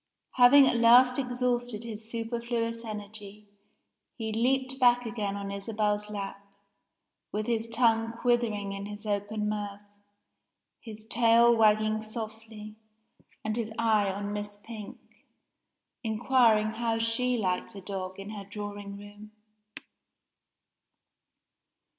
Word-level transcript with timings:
Having 0.37 0.67
at 0.67 0.77
last 0.77 1.19
exhausted 1.19 1.83
his 1.83 2.09
superfluous 2.09 2.83
energy, 2.83 3.49
he 4.15 4.33
leaped 4.33 4.79
back 4.79 5.05
again 5.05 5.35
on 5.37 5.51
Isabel's 5.51 6.09
lap, 6.09 6.43
with 7.31 7.45
his 7.45 7.67
tongue 7.67 8.11
quivering 8.11 8.73
in 8.73 8.87
his 8.87 9.05
open 9.05 9.47
mouth 9.47 9.83
his 10.79 11.05
tail 11.05 11.55
wagging 11.55 12.01
softly, 12.01 12.77
and 13.45 13.55
his 13.55 13.69
eye 13.77 14.09
on 14.11 14.33
Miss 14.33 14.57
Pink, 14.63 14.97
inquiring 16.03 16.71
how 16.71 16.97
she 16.97 17.37
liked 17.37 17.75
a 17.75 17.81
dog 17.81 18.19
in 18.19 18.31
her 18.31 18.43
drawing 18.43 18.97
room! 18.97 19.31